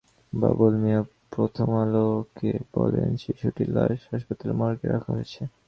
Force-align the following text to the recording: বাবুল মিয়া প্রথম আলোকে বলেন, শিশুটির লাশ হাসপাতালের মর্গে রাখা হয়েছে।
বাবুল 0.33 0.73
মিয়া 0.83 1.01
প্রথম 1.33 1.69
আলোকে 1.75 2.51
বলেন, 2.75 3.09
শিশুটির 3.15 3.69
লাশ 3.75 3.99
হাসপাতালের 4.11 4.57
মর্গে 4.59 4.87
রাখা 4.87 5.09
হয়েছে। 5.15 5.41